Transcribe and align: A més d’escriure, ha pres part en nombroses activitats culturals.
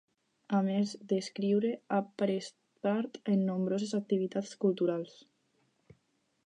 A 0.59 0.59
més 0.67 0.93
d’escriure, 1.11 1.73
ha 1.97 1.99
pres 2.21 2.47
part 2.87 3.19
en 3.35 3.45
nombroses 3.51 3.93
activitats 4.01 4.55
culturals. 4.65 5.17